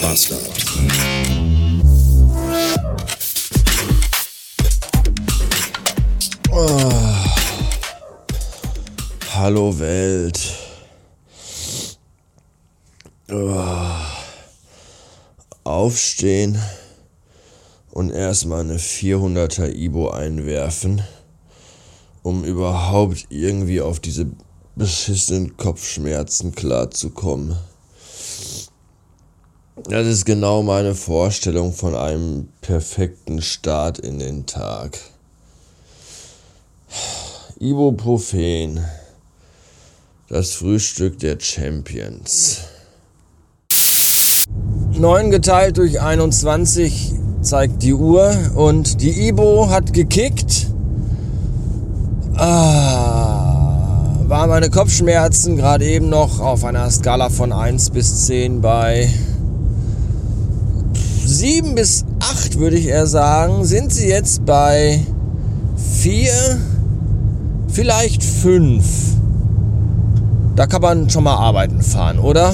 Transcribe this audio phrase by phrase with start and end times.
[0.00, 0.40] Bastard.
[6.50, 6.92] Oh.
[9.34, 10.40] Hallo Welt.
[13.30, 13.64] Oh.
[15.64, 16.58] Aufstehen
[17.90, 21.02] und erstmal eine 400er Ibo einwerfen,
[22.22, 24.26] um überhaupt irgendwie auf diese
[24.76, 27.56] beschissenen Kopfschmerzen klarzukommen.
[29.88, 34.98] Das ist genau meine Vorstellung von einem perfekten Start in den Tag.
[37.58, 38.84] Ibuprofen.
[40.28, 42.60] Das Frühstück der Champions.
[44.92, 50.66] 9 geteilt durch 21 zeigt die Uhr und die Ibo hat gekickt.
[52.34, 59.10] Ah, waren meine Kopfschmerzen gerade eben noch auf einer Skala von 1 bis 10 bei
[61.40, 65.00] 7 bis 8 würde ich eher sagen, sind sie jetzt bei
[65.78, 66.30] 4,
[67.68, 68.84] vielleicht 5.
[70.54, 72.52] Da kann man schon mal arbeiten fahren, oder?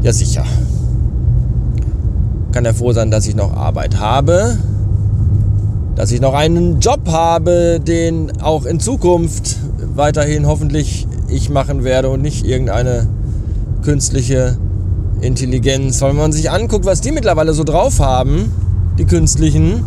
[0.00, 0.46] Ja, sicher
[2.52, 4.56] kann er froh sein, dass ich noch Arbeit habe,
[5.94, 9.58] dass ich noch einen Job habe, den auch in Zukunft
[9.94, 13.08] weiterhin hoffentlich ich machen werde und nicht irgendeine
[13.82, 14.56] künstliche
[15.22, 16.02] Intelligenz.
[16.02, 18.52] Weil wenn man sich anguckt, was die mittlerweile so drauf haben,
[18.98, 19.86] die künstlichen,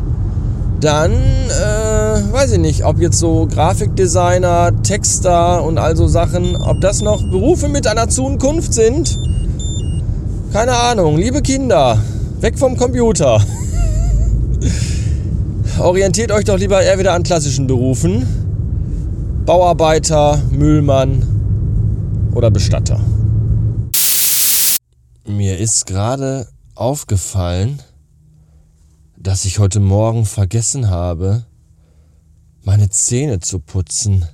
[0.81, 6.81] dann äh, weiß ich nicht, ob jetzt so Grafikdesigner, Texter und all so Sachen, ob
[6.81, 9.19] das noch Berufe mit einer Zukunft sind.
[10.51, 11.97] Keine Ahnung, liebe Kinder,
[12.41, 13.39] Weg vom Computer.
[15.79, 18.25] Orientiert euch doch lieber eher wieder an klassischen Berufen.
[19.45, 21.23] Bauarbeiter, Müllmann
[22.33, 22.99] oder Bestatter.
[25.25, 27.81] Mir ist gerade aufgefallen,
[29.17, 31.45] dass ich heute Morgen vergessen habe,
[32.63, 34.27] meine Zähne zu putzen.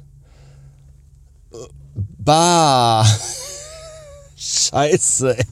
[1.93, 3.05] Bah!
[4.35, 5.37] Scheiße.
[5.37, 5.45] Ey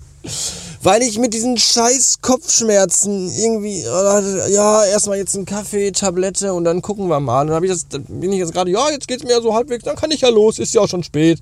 [0.82, 6.82] weil ich mit diesen scheiß Kopfschmerzen irgendwie, ja, erstmal jetzt einen Kaffee, Tablette und dann
[6.82, 7.46] gucken wir mal.
[7.46, 9.84] Dann, hab ich das, dann bin ich jetzt gerade, ja, jetzt geht's mir so halbwegs,
[9.84, 11.40] dann kann ich ja los, ist ja auch schon spät.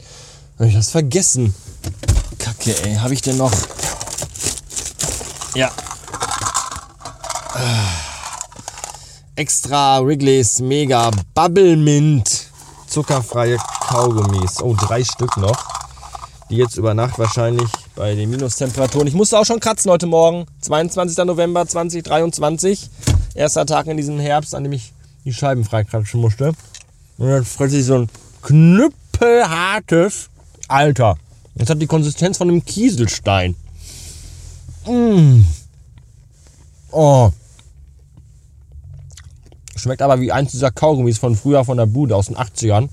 [0.57, 1.53] Dann hab ich das vergessen.
[2.40, 3.52] Kacke, ey, habe ich denn noch?
[5.57, 5.72] Ja.
[9.35, 12.51] Extra Wrigley's Mega Bubble Mint.
[12.85, 14.62] Zuckerfreie Kaugummis.
[14.62, 15.57] Oh, drei Stück noch.
[16.51, 19.07] Die jetzt über Nacht wahrscheinlich bei den Minustemperaturen.
[19.07, 20.45] Ich musste auch schon kratzen heute Morgen.
[20.62, 21.25] 22.
[21.25, 22.91] November 2023.
[23.34, 24.94] Erster Tag in diesem Herbst, an dem ich
[25.25, 26.53] die Scheiben freikratschen musste.
[27.18, 28.09] Und dann fresse ich so ein
[28.44, 30.29] knüppelhartes.
[30.68, 31.18] Alter.
[31.56, 33.56] Das hat die Konsistenz von einem Kieselstein.
[34.88, 35.46] Mmh.
[36.92, 37.31] Oh.
[39.75, 42.90] Schmeckt aber wie eins dieser Kaugummis von früher von der Bude aus den 80ern.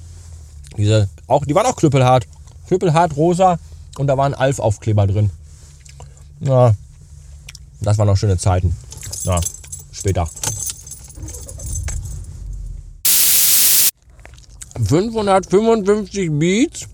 [0.77, 2.27] Diese, auch, die waren auch knüppelhart.
[2.67, 3.59] Knüppelhart rosa
[3.99, 5.31] und da war ein Alf-Aufkleber drin.
[6.41, 6.75] Ja,
[7.81, 8.77] das waren noch schöne Zeiten.
[9.25, 9.41] Ja,
[9.93, 10.29] später.
[14.85, 16.89] 555 Beats.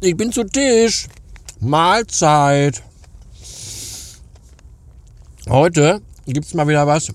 [0.00, 1.08] Ich bin zu Tisch.
[1.60, 2.82] Mahlzeit.
[5.48, 7.12] Heute gibt es mal wieder was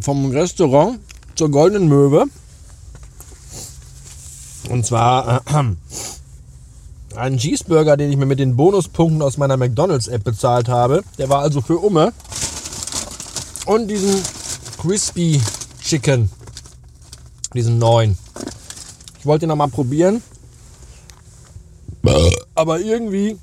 [0.00, 0.98] vom Restaurant
[1.36, 2.26] zur Goldenen Möwe.
[4.68, 10.68] Und zwar äh, einen Cheeseburger, den ich mir mit den Bonuspunkten aus meiner McDonalds-App bezahlt
[10.68, 11.02] habe.
[11.18, 12.12] Der war also für Umme.
[13.66, 14.20] Und diesen
[14.78, 15.40] Crispy
[15.82, 16.30] Chicken.
[17.54, 18.16] Diesen neuen.
[19.18, 20.22] Ich wollte ihn noch mal probieren.
[22.54, 23.38] Aber irgendwie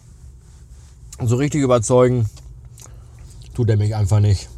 [1.26, 2.30] so richtig überzeugen
[3.56, 4.50] tut er mich einfach nicht.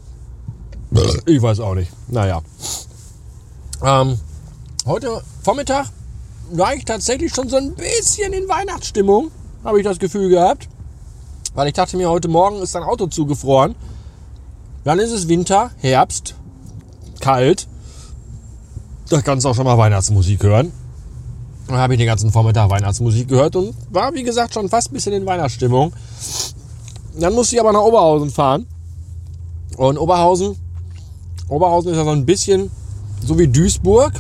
[1.25, 1.91] Ich weiß auch nicht.
[2.09, 2.41] Naja.
[3.81, 4.19] Ähm,
[4.85, 5.87] heute Vormittag
[6.51, 9.31] war ich tatsächlich schon so ein bisschen in Weihnachtsstimmung,
[9.63, 10.67] habe ich das Gefühl gehabt.
[11.53, 13.75] Weil ich dachte mir, heute Morgen ist dein Auto zugefroren.
[14.83, 16.35] Dann ist es Winter, Herbst,
[17.19, 17.67] kalt.
[19.09, 20.71] Da kannst du auch schon mal Weihnachtsmusik hören.
[21.69, 24.93] Dann habe ich den ganzen Vormittag Weihnachtsmusik gehört und war, wie gesagt, schon fast ein
[24.93, 25.93] bisschen in Weihnachtsstimmung.
[27.19, 28.65] Dann musste ich aber nach Oberhausen fahren.
[29.77, 30.55] Und Oberhausen,
[31.47, 32.71] Oberhausen ist ja so ein bisschen
[33.23, 34.13] so wie Duisburg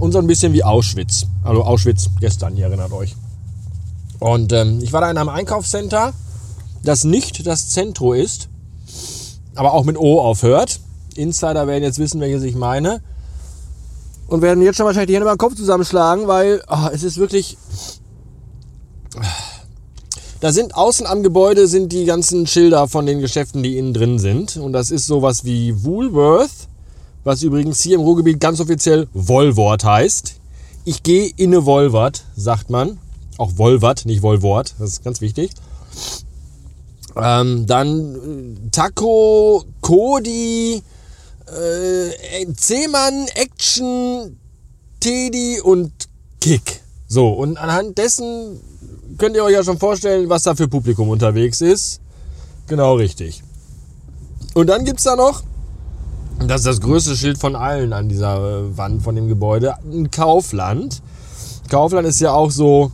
[0.00, 1.26] und so ein bisschen wie Auschwitz.
[1.42, 3.16] Also Auschwitz gestern, ihr erinnert euch.
[4.18, 6.12] Und ähm, ich war da in einem Einkaufscenter,
[6.82, 8.50] das nicht das Zentro ist,
[9.54, 10.78] aber auch mit O aufhört.
[11.14, 13.00] Insider werden jetzt wissen, welches ich meine.
[14.26, 17.56] Und werden jetzt schon wahrscheinlich die Hände den Kopf zusammenschlagen, weil oh, es ist wirklich.
[20.40, 24.18] Da sind außen am Gebäude sind die ganzen Schilder von den Geschäften, die innen drin
[24.18, 24.56] sind.
[24.56, 26.68] Und das ist sowas wie Woolworth,
[27.22, 30.34] was übrigens hier im Ruhrgebiet ganz offiziell Wollwort heißt.
[30.84, 32.98] Ich gehe in eine Wollwart, sagt man.
[33.38, 35.50] Auch Wollwart, nicht Wollwort, das ist ganz wichtig.
[37.16, 40.82] Ähm, dann äh, Taco, Kodi,
[41.46, 44.38] äh, C-Mann, Action,
[45.00, 45.92] Teddy und
[46.40, 46.80] Kick.
[47.06, 48.60] So, und anhand dessen
[49.18, 52.00] könnt ihr euch ja schon vorstellen, was da für Publikum unterwegs ist.
[52.66, 53.42] Genau richtig.
[54.54, 55.42] Und dann gibt es da noch,
[56.40, 60.10] das ist das größte Schild von allen an dieser äh, Wand von dem Gebäude, ein
[60.10, 61.02] Kaufland.
[61.70, 62.90] Kaufland ist ja auch so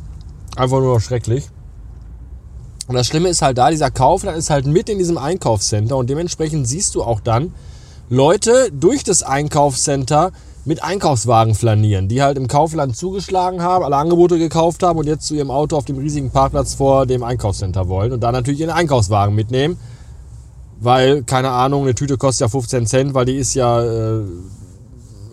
[0.56, 1.49] einfach nur noch schrecklich.
[2.87, 6.11] Und das Schlimme ist halt da, dieser Kaufland ist halt mit in diesem Einkaufscenter und
[6.11, 7.55] dementsprechend siehst du auch dann
[8.12, 10.33] Leute durch das Einkaufscenter
[10.65, 15.29] mit Einkaufswagen flanieren, die halt im Kaufland zugeschlagen haben, alle Angebote gekauft haben und jetzt
[15.29, 18.71] zu ihrem Auto auf dem riesigen Parkplatz vor dem Einkaufscenter wollen und da natürlich ihren
[18.71, 19.79] Einkaufswagen mitnehmen,
[20.81, 24.23] weil, keine Ahnung, eine Tüte kostet ja 15 Cent, weil die ist ja äh,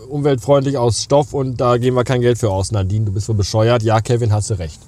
[0.07, 2.71] umweltfreundlich aus Stoff und da geben wir kein Geld für aus.
[2.71, 3.81] Nadine, du bist wohl bescheuert.
[3.81, 4.79] Ja, Kevin, hast du recht.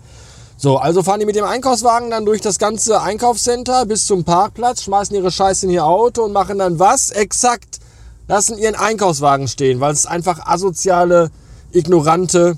[0.61, 4.83] So, also fahren die mit dem Einkaufswagen dann durch das ganze Einkaufscenter bis zum Parkplatz,
[4.83, 7.11] schmeißen ihre Scheiße in ihr Auto und machen dann was?
[7.11, 7.79] Exakt
[8.27, 11.31] lassen ihren Einkaufswagen stehen, weil es einfach asoziale,
[11.71, 12.57] ignorante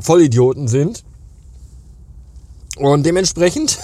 [0.00, 1.04] Vollidioten sind.
[2.78, 3.78] Und dementsprechend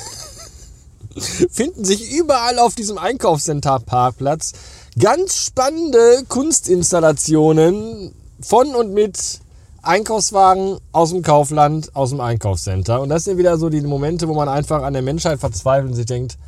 [1.53, 4.55] finden sich überall auf diesem Einkaufscenter-Parkplatz
[4.99, 9.41] ganz spannende Kunstinstallationen von und mit
[9.83, 13.01] Einkaufswagen aus dem Kaufland, aus dem Einkaufscenter.
[13.01, 15.97] Und das sind wieder so die Momente, wo man einfach an der Menschheit verzweifelt und
[15.97, 16.39] sich denkt,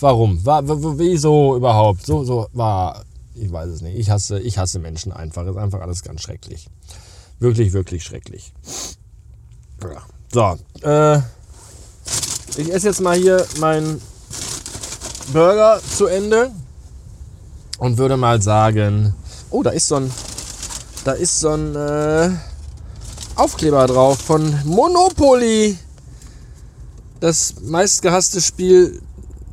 [0.00, 0.44] warum?
[0.44, 0.62] War,
[0.98, 2.04] wieso überhaupt?
[2.04, 3.04] So, so war
[3.34, 3.98] ich weiß es nicht.
[3.98, 5.46] Ich hasse, ich hasse Menschen einfach.
[5.46, 6.68] Ist einfach alles ganz schrecklich.
[7.38, 8.52] Wirklich, wirklich schrecklich.
[10.32, 11.18] So, äh,
[12.56, 14.00] ich esse jetzt mal hier meinen
[15.32, 16.52] Burger zu Ende
[17.78, 19.14] und würde mal sagen,
[19.50, 20.10] oh, da ist so ein,
[21.04, 22.30] da ist so ein äh,
[23.36, 25.78] Aufkleber drauf von Monopoly.
[27.20, 29.00] Das meistgehasste Spiel,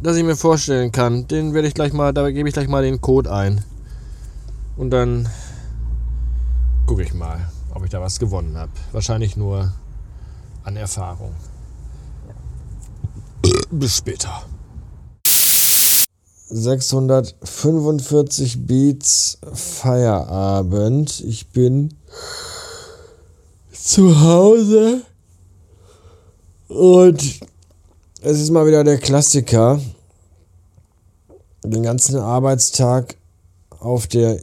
[0.02, 1.28] das ich mir vorstellen kann.
[1.28, 3.64] Den werde ich gleich mal, da gebe ich gleich mal den Code ein.
[4.78, 5.30] Und dann
[6.86, 8.72] gucke ich mal, ob ich da was gewonnen habe.
[8.92, 9.74] Wahrscheinlich nur
[10.64, 11.36] an Erfahrung.
[13.72, 14.44] Bis später.
[16.50, 21.22] 645 Beats Feierabend.
[21.22, 21.94] Ich bin
[23.72, 25.04] zu Hause
[26.68, 27.40] und
[28.22, 29.80] es ist mal wieder der Klassiker.
[31.64, 33.16] Den ganzen Arbeitstag
[33.80, 34.40] auf der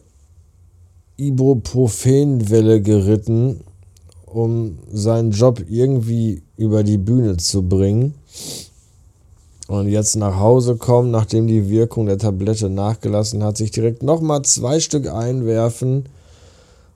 [1.17, 3.65] Ibuprofenwelle geritten,
[4.27, 8.15] um seinen Job irgendwie über die Bühne zu bringen.
[9.69, 14.43] Und jetzt nach Hause kommen, nachdem die Wirkung der Tablette nachgelassen hat, sich direkt nochmal
[14.43, 16.09] zwei Stück einwerfen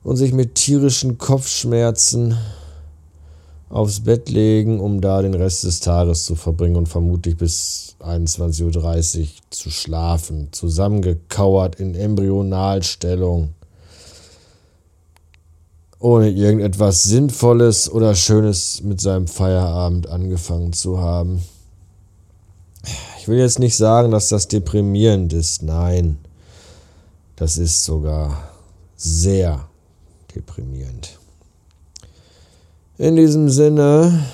[0.03, 2.37] und sich mit tierischen Kopfschmerzen
[3.69, 9.19] aufs Bett legen, um da den Rest des Tages zu verbringen und vermutlich bis 21.30
[9.19, 13.53] Uhr zu schlafen, zusammengekauert in Embryonalstellung
[15.99, 21.41] ohne irgendetwas Sinnvolles oder Schönes mit seinem Feierabend angefangen zu haben.
[23.31, 25.63] Will jetzt nicht sagen, dass das deprimierend ist.
[25.63, 26.17] Nein,
[27.37, 28.51] das ist sogar
[28.97, 29.69] sehr
[30.35, 31.17] deprimierend.
[32.97, 34.25] In diesem Sinne,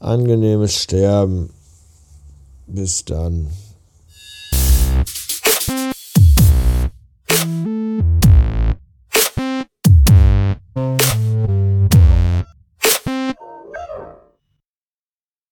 [0.00, 1.50] angenehmes Sterben.
[2.66, 3.50] Bis dann.